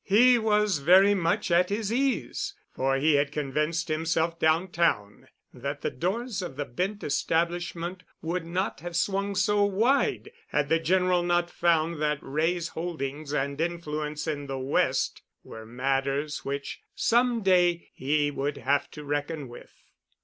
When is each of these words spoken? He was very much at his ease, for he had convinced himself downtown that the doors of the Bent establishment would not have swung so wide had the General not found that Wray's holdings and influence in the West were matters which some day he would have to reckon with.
He 0.03 0.39
was 0.39 0.79
very 0.79 1.13
much 1.13 1.51
at 1.51 1.69
his 1.69 1.93
ease, 1.93 2.55
for 2.73 2.95
he 2.97 3.13
had 3.13 3.31
convinced 3.31 3.87
himself 3.87 4.39
downtown 4.39 5.27
that 5.53 5.81
the 5.81 5.91
doors 5.91 6.41
of 6.41 6.55
the 6.55 6.65
Bent 6.65 7.03
establishment 7.03 8.01
would 8.19 8.43
not 8.43 8.79
have 8.79 8.95
swung 8.95 9.35
so 9.35 9.63
wide 9.63 10.31
had 10.47 10.69
the 10.69 10.79
General 10.79 11.21
not 11.21 11.51
found 11.51 12.01
that 12.01 12.17
Wray's 12.23 12.69
holdings 12.69 13.31
and 13.31 13.61
influence 13.61 14.25
in 14.25 14.47
the 14.47 14.57
West 14.57 15.21
were 15.43 15.67
matters 15.67 16.43
which 16.43 16.81
some 16.95 17.43
day 17.43 17.91
he 17.93 18.31
would 18.31 18.57
have 18.57 18.89
to 18.89 19.03
reckon 19.03 19.47
with. 19.47 19.71